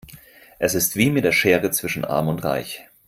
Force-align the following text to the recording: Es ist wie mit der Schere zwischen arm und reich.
Es 0.57 0.73
ist 0.73 0.95
wie 0.95 1.11
mit 1.11 1.23
der 1.25 1.31
Schere 1.31 1.69
zwischen 1.69 2.05
arm 2.05 2.27
und 2.27 2.43
reich. 2.43 2.87